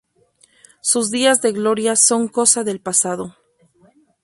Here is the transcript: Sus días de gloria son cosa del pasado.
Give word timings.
Sus 0.81 1.11
días 1.11 1.43
de 1.43 1.51
gloria 1.51 1.95
son 1.95 2.27
cosa 2.27 2.63
del 2.63 2.79
pasado. 2.81 3.35